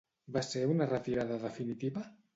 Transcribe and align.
Va 0.37 0.41
ser 0.47 0.63
una 0.71 0.87
retirada 0.93 1.37
definitiva? 1.47 2.09